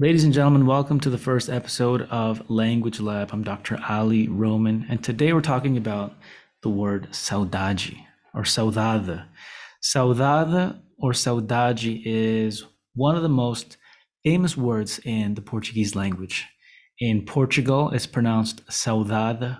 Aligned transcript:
Ladies 0.00 0.22
and 0.22 0.32
gentlemen, 0.32 0.64
welcome 0.64 1.00
to 1.00 1.10
the 1.10 1.18
first 1.18 1.48
episode 1.48 2.02
of 2.02 2.48
Language 2.48 3.00
Lab. 3.00 3.30
I'm 3.32 3.42
Dr. 3.42 3.80
Ali 3.88 4.28
Roman, 4.28 4.86
and 4.88 5.02
today 5.02 5.32
we're 5.32 5.40
talking 5.40 5.76
about 5.76 6.14
the 6.62 6.68
word 6.68 7.08
saudade 7.10 7.98
or 8.32 8.42
saudade. 8.42 9.24
Saudade 9.82 10.78
or 10.98 11.10
saudade 11.10 12.00
is 12.04 12.62
one 12.94 13.16
of 13.16 13.24
the 13.24 13.28
most 13.28 13.76
famous 14.22 14.56
words 14.56 15.00
in 15.04 15.34
the 15.34 15.42
Portuguese 15.42 15.96
language. 15.96 16.46
In 17.00 17.24
Portugal, 17.24 17.90
it's 17.90 18.06
pronounced 18.06 18.64
saudade. 18.68 19.58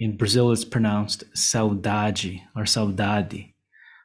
In 0.00 0.16
Brazil, 0.16 0.52
it's 0.52 0.64
pronounced 0.64 1.24
saudade 1.34 2.40
or 2.56 2.62
saudade. 2.62 3.52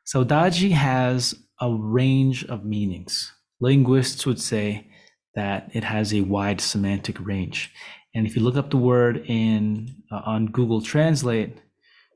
Saudade 0.05 0.71
has 0.71 1.33
a 1.61 1.71
range 1.71 2.43
of 2.43 2.65
meanings. 2.65 3.31
Linguists 3.61 4.25
would 4.25 4.41
say 4.41 4.91
that 5.36 5.69
it 5.74 5.83
has 5.83 6.14
a 6.14 6.21
wide 6.21 6.61
semantic 6.61 7.18
range. 7.19 7.71
And 8.14 8.28
if 8.28 8.36
you 8.36 8.42
look 8.42 8.57
up 8.57 8.69
the 8.69 8.78
word 8.78 9.24
in 9.25 9.96
uh, 10.11 10.21
on 10.25 10.47
Google 10.47 10.82
Translate, 10.82 11.57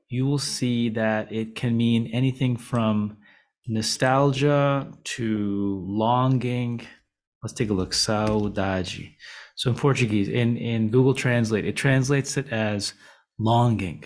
you 0.08 0.26
will 0.26 0.38
see 0.38 0.90
that 0.90 1.32
it 1.32 1.54
can 1.54 1.76
mean 1.76 2.10
anything 2.12 2.56
from 2.56 3.16
nostalgia 3.66 4.92
to 5.04 5.84
longing. 5.88 6.86
Let's 7.42 7.54
take 7.54 7.70
a 7.70 7.74
look. 7.74 7.92
Saudade. 7.92 9.14
So 9.56 9.70
in 9.70 9.76
Portuguese, 9.76 10.28
in, 10.28 10.56
in 10.58 10.90
Google 10.90 11.14
Translate, 11.14 11.64
it 11.64 11.76
translates 11.76 12.36
it 12.36 12.52
as 12.52 12.92
longing. 13.38 14.04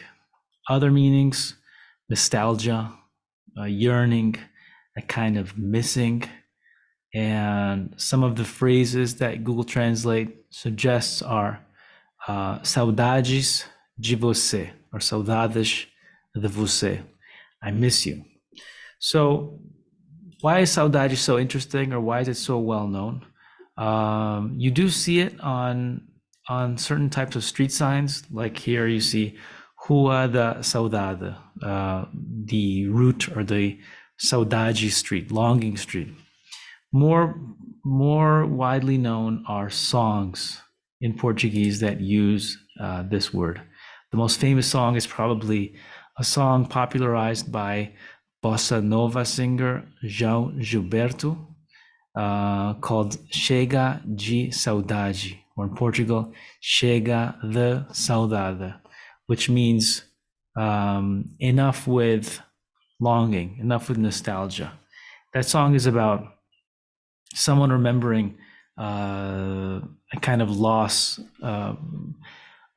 Other 0.68 0.90
meanings, 0.90 1.56
nostalgia, 2.08 2.92
uh, 3.58 3.64
yearning, 3.64 4.36
a 4.96 5.02
kind 5.02 5.36
of 5.36 5.58
missing, 5.58 6.28
and 7.14 7.94
some 7.96 8.22
of 8.22 8.36
the 8.36 8.44
phrases 8.44 9.16
that 9.16 9.44
Google 9.44 9.64
Translate 9.64 10.44
suggests 10.50 11.22
are 11.22 11.60
uh, 12.28 12.58
saudades 12.60 13.64
de 13.98 14.16
você 14.16 14.70
or 14.92 15.00
saudades 15.00 15.86
de 16.34 16.48
você. 16.48 17.02
I 17.62 17.70
miss 17.70 18.06
you. 18.06 18.24
So, 18.98 19.58
why 20.40 20.60
is 20.60 20.70
saudade 20.70 21.16
so 21.16 21.38
interesting 21.38 21.92
or 21.92 22.00
why 22.00 22.20
is 22.20 22.28
it 22.28 22.36
so 22.36 22.58
well 22.58 22.86
known? 22.86 23.26
Um, 23.76 24.54
you 24.56 24.70
do 24.70 24.88
see 24.88 25.20
it 25.20 25.40
on 25.40 26.02
on 26.48 26.76
certain 26.76 27.08
types 27.08 27.36
of 27.36 27.44
street 27.44 27.70
signs, 27.70 28.24
like 28.30 28.58
here 28.58 28.86
you 28.86 29.00
see 29.00 29.38
Rua 29.88 30.28
da 30.28 30.54
Saudade, 30.56 31.36
uh, 31.62 32.04
the 32.44 32.88
route 32.88 33.34
or 33.36 33.44
the 33.44 33.78
Saudade 34.18 34.90
Street, 34.90 35.30
Longing 35.30 35.76
Street. 35.76 36.08
More, 36.92 37.34
more 37.84 38.46
widely 38.46 38.98
known 38.98 39.44
are 39.48 39.70
songs 39.70 40.60
in 41.00 41.14
Portuguese 41.16 41.80
that 41.80 42.00
use 42.00 42.58
uh, 42.80 43.04
this 43.04 43.32
word. 43.32 43.60
The 44.10 44.16
most 44.16 44.40
famous 44.40 44.66
song 44.66 44.96
is 44.96 45.06
probably 45.06 45.74
a 46.18 46.24
song 46.24 46.66
popularized 46.66 47.52
by 47.52 47.92
bossa 48.42 48.82
nova 48.82 49.24
singer 49.24 49.84
João 50.04 50.58
Gilberto 50.58 51.38
uh, 52.16 52.74
called 52.74 53.16
Chega 53.30 54.02
de 54.16 54.48
Saudade, 54.48 55.38
or 55.56 55.66
in 55.66 55.74
Portugal, 55.74 56.32
Chega 56.60 57.38
de 57.52 57.86
Saudade, 57.92 58.80
which 59.26 59.48
means 59.48 60.02
um, 60.56 61.30
enough 61.38 61.86
with 61.86 62.40
longing, 62.98 63.58
enough 63.60 63.88
with 63.88 63.98
nostalgia. 63.98 64.72
That 65.32 65.44
song 65.44 65.74
is 65.74 65.86
about 65.86 66.24
someone 67.34 67.72
remembering 67.72 68.38
uh, 68.78 69.80
a 70.12 70.20
kind 70.20 70.42
of 70.42 70.56
loss 70.56 71.20
uh, 71.42 71.74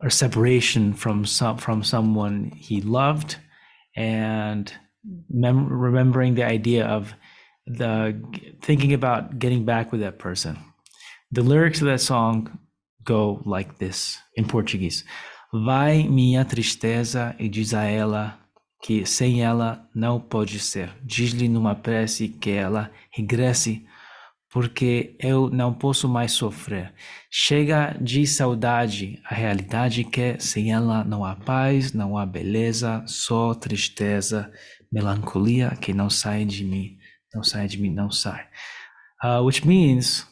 or 0.02 0.09
separation 0.09 0.94
from 0.94 1.26
some 1.26 1.58
from 1.58 1.84
someone 1.84 2.52
he 2.56 2.81
loved, 2.81 3.38
and 3.96 4.74
mem- 5.30 5.68
remembering 5.68 6.36
the 6.36 6.44
idea 6.44 6.86
of 6.86 7.14
the 7.66 8.22
thinking 8.62 8.94
about 8.94 9.40
getting 9.40 9.64
back 9.66 9.91
with 9.91 10.02
that 10.02 10.19
person. 10.19 10.58
The 11.31 11.41
lyrics 11.41 11.81
of 11.81 11.88
that 11.88 12.02
song 12.02 12.59
go 13.03 13.41
like 13.46 13.78
this 13.78 14.20
in 14.35 14.46
Portuguese: 14.46 15.06
Vai 15.53 16.03
minha 16.03 16.44
tristeza 16.44 17.35
e 17.40 17.47
diz 17.47 17.74
a 17.74 17.84
ela 17.84 18.40
que 18.84 19.06
sem 19.06 19.41
ela 19.41 19.88
não 19.96 20.20
pode 20.20 20.59
ser. 20.59 20.91
Diz-lhe 21.02 21.47
numa 21.47 21.74
prece 21.74 22.28
que 22.28 22.50
ela 22.50 22.91
regresse 23.12 23.85
porque 24.53 25.16
eu 25.19 25.50
não 25.50 25.74
posso 25.74 26.08
mais 26.08 26.31
sofrer. 26.31 26.94
Chega 27.31 27.97
de 28.00 28.28
saudade, 28.28 29.19
a 29.25 29.34
realidade 29.34 30.03
que 30.03 30.40
sem 30.40 30.72
ela 30.72 31.03
não 31.03 31.25
há 31.25 31.36
paz, 31.36 31.91
não 31.91 32.16
há 32.16 32.24
beleza, 32.24 33.03
só 33.08 33.56
tristeza, 33.56 34.53
melancolia 34.91 35.72
que 35.81 35.91
não 35.91 36.08
sai 36.08 36.46
de 36.46 36.64
mim, 36.64 37.00
não 37.34 37.41
sai 37.41 37.68
de 37.68 37.81
mim, 37.81 37.91
não 37.91 38.12
sai. 38.12 38.46
Uh, 39.24 39.44
which 39.44 39.66
means, 39.66 40.28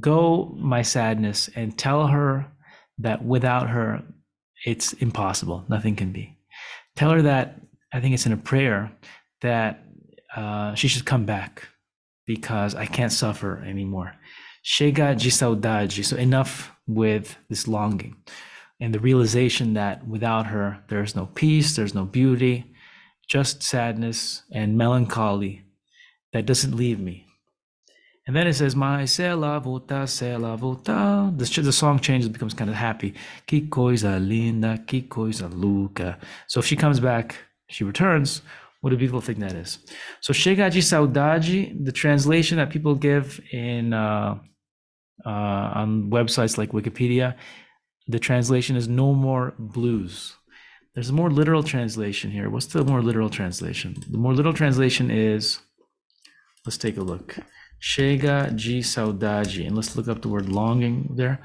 go, 0.00 0.52
my 0.58 0.82
sadness, 0.82 1.48
and 1.56 1.76
tell 1.76 2.08
her 2.08 2.50
that 3.00 3.24
without 3.24 3.68
her, 3.70 4.02
it's 4.66 4.94
impossible. 4.94 5.64
Nothing 5.68 5.94
can 5.94 6.10
be. 6.10 6.36
Tell 6.96 7.10
her 7.10 7.22
that, 7.22 7.54
I 7.92 8.00
think 8.00 8.14
it's 8.14 8.26
in 8.26 8.32
a 8.32 8.36
prayer, 8.36 8.90
that 9.42 9.78
uh, 10.36 10.74
she 10.74 10.88
should 10.88 11.04
come 11.04 11.24
back 11.24 11.68
because 12.26 12.74
I 12.74 12.86
can't 12.86 13.12
suffer 13.12 13.62
anymore. 13.64 14.14
Chega 14.64 15.14
de 15.18 15.30
saudade. 15.30 16.04
So 16.04 16.16
enough 16.16 16.72
with 16.86 17.36
this 17.48 17.68
longing 17.68 18.16
and 18.80 18.94
the 18.94 19.00
realization 19.00 19.74
that 19.74 20.06
without 20.06 20.46
her, 20.46 20.82
there's 20.88 21.14
no 21.14 21.26
peace, 21.26 21.76
there's 21.76 21.94
no 21.94 22.04
beauty, 22.04 22.72
just 23.28 23.62
sadness 23.62 24.42
and 24.52 24.76
melancholy 24.76 25.62
that 26.32 26.46
doesn't 26.46 26.76
leave 26.76 27.00
me. 27.00 27.26
And 28.26 28.34
then 28.34 28.46
it 28.46 28.54
says, 28.54 28.74
"My 28.74 29.04
se 29.04 29.32
volta, 29.34 30.06
se 30.06 30.34
volta." 30.36 31.30
The, 31.36 31.60
the 31.60 31.72
song 31.72 31.98
changes, 31.98 32.30
becomes 32.30 32.54
kind 32.54 32.70
of 32.70 32.76
happy. 32.76 33.14
Que 33.46 33.68
coisa 33.68 34.18
linda, 34.18 34.82
que 34.86 35.02
coisa 35.02 35.48
louca. 35.48 36.16
So 36.46 36.60
if 36.60 36.66
she 36.66 36.74
comes 36.74 37.00
back, 37.00 37.36
she 37.68 37.84
returns. 37.84 38.40
What 38.84 38.92
a 38.92 38.98
beautiful 38.98 39.22
thing 39.22 39.40
that 39.40 39.54
is. 39.54 39.78
So 40.20 40.34
chega 40.34 40.70
de 40.70 40.82
saudade, 40.82 41.86
the 41.86 41.90
translation 41.90 42.58
that 42.58 42.68
people 42.68 42.94
give 42.94 43.40
in 43.50 43.94
uh, 43.94 44.38
uh, 45.24 45.80
on 45.80 46.10
websites 46.10 46.58
like 46.58 46.72
Wikipedia, 46.72 47.34
the 48.08 48.18
translation 48.18 48.76
is 48.76 48.86
no 48.86 49.14
more 49.14 49.54
blues. 49.58 50.34
There's 50.92 51.08
a 51.08 51.14
more 51.14 51.30
literal 51.30 51.62
translation 51.62 52.30
here. 52.30 52.50
What's 52.50 52.66
the 52.66 52.84
more 52.84 53.00
literal 53.00 53.30
translation? 53.30 53.96
The 54.10 54.18
more 54.18 54.34
literal 54.34 54.52
translation 54.52 55.10
is, 55.10 55.60
let's 56.66 56.76
take 56.76 56.98
a 56.98 57.02
look. 57.02 57.38
Chega 57.80 58.54
de 58.54 58.82
saudade. 58.82 59.66
And 59.66 59.74
let's 59.74 59.96
look 59.96 60.08
up 60.08 60.20
the 60.20 60.28
word 60.28 60.50
longing 60.50 61.14
there. 61.16 61.40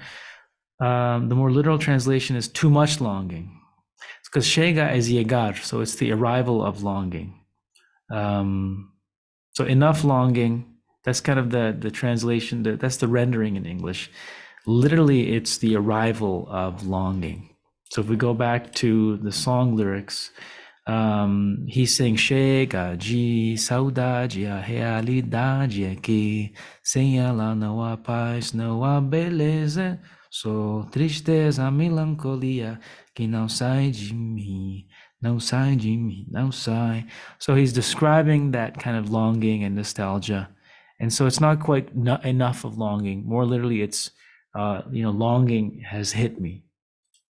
Um, 0.81 1.29
the 1.29 1.35
more 1.35 1.51
literal 1.51 1.79
translation 1.79 2.35
is 2.35 2.49
too 2.49 2.69
much 2.69 2.99
longing. 2.99 3.58
Because 4.31 4.47
chega 4.47 4.93
is 4.95 5.09
llegar, 5.09 5.55
so 5.63 5.81
it's 5.81 5.95
the 5.95 6.11
arrival 6.11 6.63
of 6.63 6.83
longing. 6.83 7.33
Um, 8.11 8.91
so 9.53 9.65
enough 9.65 10.03
longing. 10.03 10.65
That's 11.03 11.21
kind 11.21 11.39
of 11.39 11.49
the 11.49 11.75
the 11.77 11.89
translation. 11.89 12.63
The, 12.63 12.77
that's 12.77 12.97
the 12.97 13.07
rendering 13.07 13.55
in 13.55 13.65
English. 13.65 14.11
Literally, 14.67 15.33
it's 15.33 15.57
the 15.57 15.75
arrival 15.75 16.47
of 16.49 16.85
longing. 16.85 17.55
So 17.91 18.01
if 18.01 18.07
we 18.07 18.17
go 18.17 18.35
back 18.35 18.71
to 18.75 19.17
the 19.17 19.31
song 19.31 19.75
lyrics, 19.75 20.29
um, 20.85 21.65
he's 21.67 21.95
saying 21.95 22.17
chega 22.17 22.95
de 22.97 23.55
saudade, 23.57 24.45
a 24.45 24.59
realidade 24.59 25.83
é 25.83 25.95
que 25.95 26.53
sem 26.83 27.19
ela 27.19 27.55
não 27.55 27.83
há 27.83 27.97
paz, 27.97 28.53
não 28.53 28.83
há 28.83 29.01
beleza, 29.01 29.99
só 30.29 30.83
tristeza, 30.91 31.69
melancolia 31.71 32.79
que 33.15 33.27
não 33.27 33.49
sai 33.49 33.91
de 33.91 34.13
mim, 34.13 34.85
não 35.21 35.39
sai 35.39 35.75
de 35.75 35.95
mim, 35.95 36.27
não 36.29 36.51
sai. 36.51 37.05
So 37.39 37.55
he's 37.55 37.73
describing 37.73 38.51
that 38.51 38.79
kind 38.79 38.97
of 38.97 39.11
longing 39.11 39.63
and 39.65 39.75
nostalgia, 39.75 40.49
and 41.01 41.09
so 41.11 41.25
it's 41.25 41.39
not 41.39 41.59
quite 41.59 41.89
enough 42.23 42.63
of 42.63 42.77
longing. 42.77 43.25
More 43.25 43.45
literally, 43.45 43.81
it's 43.81 44.11
uh, 44.55 44.81
you 44.91 45.03
know 45.03 45.11
longing 45.11 45.81
has 45.89 46.11
hit 46.11 46.39
me, 46.39 46.63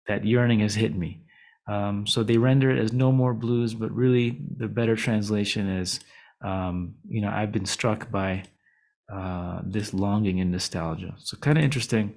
that 0.07 0.23
yearning 0.25 0.61
has 0.61 0.75
hit 0.75 0.95
me. 0.95 1.25
Um, 1.67 2.05
so 2.05 2.23
they 2.23 2.37
render 2.37 2.69
it 2.69 2.79
as 2.79 2.93
no 2.93 3.11
more 3.11 3.33
blues, 3.33 3.73
but 3.73 3.91
really 3.91 4.39
the 4.57 4.67
better 4.67 4.95
translation 4.95 5.67
is, 5.67 5.99
um, 6.43 6.95
you 7.07 7.21
know, 7.21 7.29
I've 7.29 7.51
been 7.51 7.65
struck 7.65 8.11
by 8.11 8.43
uh, 9.11 9.61
this 9.63 9.93
longing 9.93 10.39
and 10.39 10.51
nostalgia. 10.51 11.15
So 11.17 11.37
kind 11.37 11.57
of 11.57 11.63
interesting. 11.63 12.13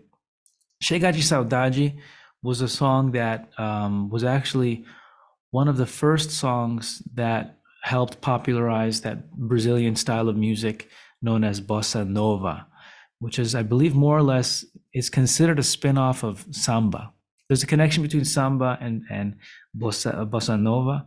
Chega 0.83 1.13
de 1.13 1.21
Saudade 1.21 1.99
was 2.43 2.61
a 2.61 2.69
song 2.69 3.13
that 3.13 3.51
um, 3.59 4.11
was 4.11 4.25
actually 4.25 4.85
one 5.51 5.69
of 5.69 5.77
the 5.77 5.87
first 5.87 6.31
songs 6.31 7.03
that 7.15 7.59
helped 7.83 8.21
popularize 8.21 9.01
that 9.01 9.31
Brazilian 9.33 9.97
style 9.97 10.29
of 10.29 10.37
music 10.37 10.89
known 11.23 11.43
as 11.43 11.61
bossa 11.61 12.07
nova. 12.07 12.67
which 13.19 13.39
is, 13.39 13.55
I 13.55 13.63
believe, 13.63 13.95
more 13.95 14.17
or 14.17 14.23
less 14.23 14.65
is 14.95 15.11
considered 15.11 15.59
a 15.59 15.63
spin-off 15.63 16.23
of 16.23 16.47
samba. 16.51 17.13
There's 17.49 17.63
a 17.63 17.67
connection 17.67 18.03
between 18.03 18.25
samba 18.25 18.79
and 18.81 19.03
and 19.11 19.37
bossa, 19.77 20.29
bossa 20.29 20.61
nova, 20.61 21.07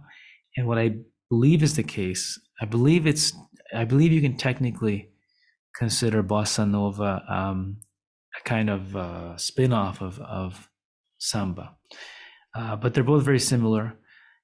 and 0.58 0.68
what 0.68 0.78
I 0.78 0.96
believe 1.30 1.64
is 1.64 1.76
the 1.76 1.84
case. 1.84 2.40
I 2.60 2.66
believe 2.66 3.06
it's. 3.06 3.34
I 3.74 3.86
believe 3.86 4.12
you 4.12 4.22
can 4.22 4.36
technically 4.36 5.10
consider 5.76 6.24
bossa 6.24 6.70
nova 6.70 7.24
um, 7.30 7.78
kind 8.52 8.70
of 8.70 8.84
uh, 8.98 9.38
spin-off 9.38 10.02
of 10.02 10.20
of 10.20 10.70
samba, 11.18 11.66
uh, 12.58 12.76
but 12.76 12.94
they're 12.94 13.12
both 13.14 13.24
very 13.24 13.44
similar. 13.54 13.86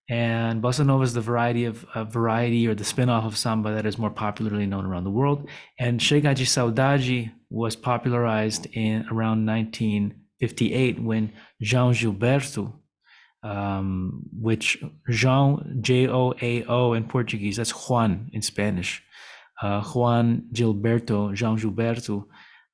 And 0.10 0.64
bossa 0.64 0.86
nova 0.86 1.04
is 1.04 1.14
the 1.14 1.26
variety 1.32 1.66
of 1.66 1.86
variety 2.22 2.62
or 2.70 2.76
the 2.76 2.86
spin-off 2.86 3.26
of 3.26 3.36
samba 3.36 3.70
that 3.76 3.86
is 3.86 3.98
more 4.04 4.16
popularly 4.26 4.66
known 4.66 4.86
around 4.86 5.04
the 5.04 5.18
world. 5.20 5.40
And 5.78 6.00
Chega 6.00 6.34
de 6.34 6.46
Saudade 6.46 7.32
was 7.50 7.76
popularized 7.76 8.64
in 8.72 9.06
around 9.12 9.46
1958 9.46 11.04
when 11.10 11.34
João 11.62 11.92
Gilberto, 12.00 12.64
um, 13.44 14.22
which 14.48 14.68
João 15.12 15.48
J 15.82 16.08
O 16.08 16.34
A 16.42 16.64
O 16.78 16.94
in 16.94 17.04
Portuguese, 17.16 17.58
that's 17.58 17.76
Juan 17.82 18.30
in 18.32 18.42
Spanish. 18.42 19.04
Uh, 19.62 19.82
Juan 19.82 20.44
Gilberto, 20.54 21.20
João 21.40 21.58
Gilberto, 21.62 22.26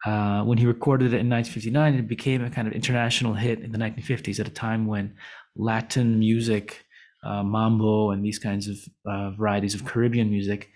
uh, 0.06 0.44
when 0.44 0.58
he 0.58 0.66
recorded 0.66 1.14
it 1.14 1.22
in 1.22 1.30
1959, 1.30 1.96
it 1.96 2.08
became 2.08 2.44
a 2.44 2.50
kind 2.50 2.68
of 2.68 2.74
international 2.74 3.34
hit 3.34 3.62
in 3.62 3.72
the 3.72 3.78
1950s 3.78 4.40
at 4.40 4.48
a 4.48 4.52
time 4.52 4.86
when 4.86 5.16
Latin 5.56 6.20
music 6.20 6.86
uh, 7.24 7.42
mambo 7.42 8.12
and 8.12 8.24
these 8.24 8.40
kinds 8.40 8.68
of 8.68 8.78
uh, 9.10 9.32
varieties 9.32 9.74
of 9.74 9.86
Caribbean 9.86 10.30
music 10.30 10.70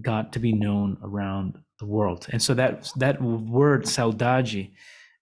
got 0.00 0.32
to 0.32 0.38
be 0.38 0.52
known 0.52 0.96
around 1.02 1.58
the 1.80 1.86
world. 1.86 2.26
And 2.30 2.40
so 2.40 2.54
that 2.54 2.90
that 2.96 3.20
word 3.20 3.84
saudade 3.84 4.72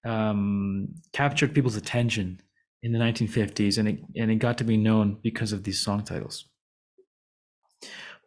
um, 0.05 0.89
captured 1.13 1.55
people's 1.55 1.77
attention 1.77 2.41
in 2.83 2.93
the 2.93 2.99
1950s, 2.99 3.79
and 3.79 3.89
it 3.89 3.99
and 4.17 4.31
it 4.31 4.37
got 4.37 4.59
to 4.59 4.65
be 4.65 4.77
known 4.77 5.19
because 5.23 5.53
of 5.53 5.65
these 5.65 5.81
song 5.81 6.05
titles. 6.05 6.45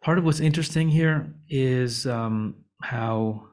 Part 0.02 0.18
of 0.18 0.24
what's 0.24 0.40
interesting 0.40 0.88
here 0.88 1.32
is 1.48 2.06
um, 2.06 2.56
how 2.82 3.48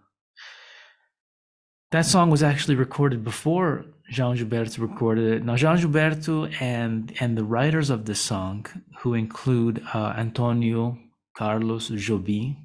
that 1.92 2.06
song 2.06 2.30
was 2.30 2.42
actually 2.42 2.76
recorded 2.76 3.24
before 3.24 3.86
João 4.12 4.36
Gilberto 4.36 4.80
recorded 4.80 5.34
it. 5.34 5.46
Now, 5.46 5.56
João 5.56 5.78
Gilberto 5.78 6.52
and 6.62 7.14
and 7.20 7.38
the 7.38 7.44
writers 7.44 7.90
of 7.90 8.06
the 8.06 8.16
song, 8.16 8.66
who 9.00 9.14
include 9.14 9.82
uh, 9.94 10.14
Antonio 10.18 10.98
Carlos 11.36 11.90
Jobim, 11.92 12.58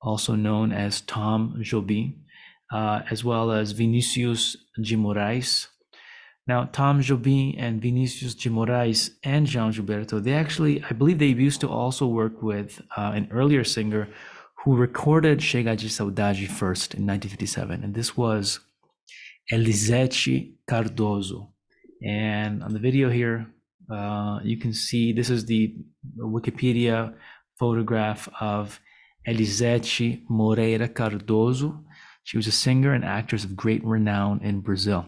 also 0.00 0.34
known 0.34 0.72
as 0.72 1.00
Tom 1.00 1.56
Jobim, 1.60 2.14
uh, 2.72 3.00
as 3.10 3.24
well 3.24 3.50
as 3.50 3.72
Vinicius 3.72 4.56
de 4.80 4.96
Moraes. 4.96 5.68
Now, 6.46 6.64
Tom 6.72 7.00
Jobim 7.00 7.54
and 7.58 7.80
Vinicius 7.80 8.34
de 8.34 8.50
Moraes 8.50 9.10
and 9.22 9.46
João 9.46 9.72
Gilberto, 9.72 10.22
they 10.22 10.34
actually, 10.34 10.82
I 10.82 10.92
believe 10.92 11.18
they 11.18 11.26
used 11.26 11.60
to 11.60 11.68
also 11.68 12.06
work 12.06 12.42
with 12.42 12.80
uh, 12.96 13.12
an 13.14 13.28
earlier 13.30 13.62
singer 13.62 14.08
who 14.64 14.76
recorded 14.76 15.40
Chega 15.40 15.76
de 15.76 15.88
Saudade 15.88 16.46
first 16.46 16.94
in 16.94 17.04
1957. 17.06 17.82
And 17.82 17.94
this 17.94 18.16
was 18.16 18.60
Elisete 19.50 20.54
Cardoso. 20.68 21.48
And 22.06 22.62
on 22.62 22.72
the 22.72 22.78
video 22.78 23.10
here, 23.10 23.48
uh, 23.90 24.38
you 24.44 24.56
can 24.58 24.72
see 24.72 25.12
this 25.12 25.30
is 25.30 25.46
the 25.46 25.74
Wikipedia 26.16 27.14
photograph 27.58 28.28
of 28.40 28.80
Elisete 29.26 30.22
Moreira 30.28 30.88
Cardoso. 30.88 31.82
She 32.22 32.36
was 32.36 32.46
a 32.46 32.52
singer 32.52 32.92
and 32.92 33.04
actress 33.04 33.44
of 33.44 33.56
great 33.56 33.84
renown 33.84 34.40
in 34.44 34.60
Brazil. 34.60 35.06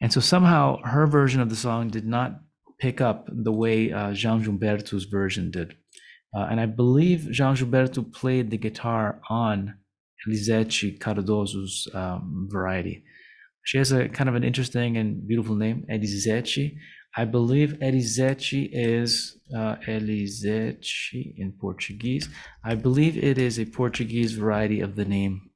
And 0.00 0.12
so 0.12 0.20
somehow 0.20 0.82
her 0.82 1.06
version 1.06 1.40
of 1.40 1.48
the 1.48 1.56
song 1.56 1.90
did 1.90 2.06
not 2.06 2.40
pick 2.78 3.00
up 3.00 3.28
the 3.30 3.52
way 3.52 3.92
uh, 3.92 4.10
João 4.10 4.42
Gilberto's 4.42 5.04
version 5.04 5.50
did. 5.52 5.76
Uh, 6.34 6.46
and 6.50 6.60
I 6.60 6.66
believe 6.66 7.28
João 7.30 7.54
Gilberto 7.56 8.02
played 8.12 8.50
the 8.50 8.58
guitar 8.58 9.20
on 9.30 9.74
Elisete 10.26 10.98
Cardoso's 10.98 11.88
um, 11.94 12.48
variety. 12.50 13.04
She 13.64 13.78
has 13.78 13.92
a 13.92 14.08
kind 14.08 14.28
of 14.28 14.34
an 14.34 14.44
interesting 14.44 14.96
and 14.96 15.26
beautiful 15.26 15.56
name, 15.56 15.84
Elisete. 15.90 16.76
I 17.16 17.24
believe 17.24 17.78
Elisete 17.80 18.68
is 18.72 19.38
uh, 19.56 19.76
Elisete 19.86 21.34
in 21.36 21.52
Portuguese. 21.58 22.28
I 22.64 22.74
believe 22.74 23.16
it 23.16 23.38
is 23.38 23.58
a 23.58 23.64
Portuguese 23.64 24.32
variety 24.34 24.80
of 24.80 24.96
the 24.96 25.04
name 25.04 25.50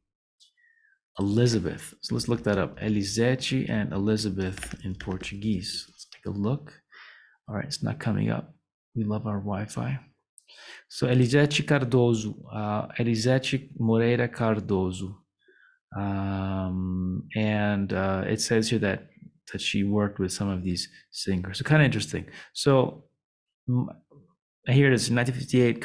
Elizabeth. 1.19 1.95
So 2.01 2.15
let's 2.15 2.29
look 2.29 2.45
that 2.45 2.59
up. 2.59 2.79
Elisete 2.81 3.69
and 3.69 3.93
Elizabeth 3.93 4.75
in 4.85 4.95
Portuguese. 4.95 5.87
Let's 5.89 6.07
take 6.07 6.27
a 6.27 6.31
look. 6.31 6.73
All 7.49 7.57
right, 7.57 7.67
it's 7.67 7.83
not 7.83 7.99
coming 7.99 8.31
up. 8.31 8.55
We 8.97 9.05
love 9.05 9.27
our 9.27 9.39
Wi-Fi. 9.39 10.01
So 10.89 11.07
Elisete 11.07 11.65
Cardoso, 11.65 12.35
uh, 12.53 12.89
Elisete 12.99 13.71
Moreira 13.79 14.29
Cardoso. 14.29 15.17
Um, 15.97 17.29
and 17.35 17.93
uh, 17.93 18.25
it 18.27 18.41
says 18.41 18.71
here 18.71 18.79
that 18.81 19.09
that 19.53 19.61
she 19.61 19.83
worked 19.83 20.19
with 20.19 20.33
some 20.33 20.49
of 20.49 20.63
these 20.63 20.89
singers. 21.11 21.59
So 21.59 21.65
kind 21.65 21.83
of 21.83 21.87
interesting. 21.87 22.27
So 22.53 23.05
here 24.67 24.87
it 24.87 24.95
is, 24.95 25.11
1958 25.11 25.81